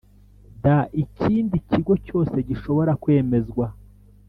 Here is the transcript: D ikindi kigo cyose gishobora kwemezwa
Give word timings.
D 0.63 0.65
ikindi 1.03 1.55
kigo 1.69 1.93
cyose 2.05 2.35
gishobora 2.47 2.91
kwemezwa 3.01 3.65